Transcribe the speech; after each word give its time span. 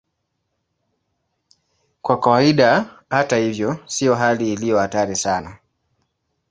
Kwa 2.01 2.19
kawaida, 2.19 2.99
hata 3.09 3.37
hivyo, 3.37 3.77
sio 3.85 4.15
hali 4.15 4.53
iliyo 4.53 4.79
hatari 4.79 5.15
sana. 5.15 5.57